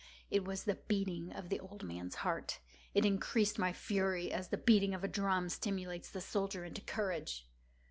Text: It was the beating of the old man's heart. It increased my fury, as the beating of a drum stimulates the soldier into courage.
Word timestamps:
It 0.31 0.43
was 0.43 0.63
the 0.63 0.79
beating 0.87 1.31
of 1.31 1.49
the 1.49 1.59
old 1.59 1.83
man's 1.83 2.15
heart. 2.25 2.57
It 2.95 3.05
increased 3.05 3.59
my 3.59 3.71
fury, 3.71 4.31
as 4.31 4.47
the 4.47 4.57
beating 4.57 4.95
of 4.95 5.03
a 5.03 5.07
drum 5.07 5.47
stimulates 5.47 6.09
the 6.09 6.21
soldier 6.21 6.65
into 6.65 6.81
courage. 6.81 7.47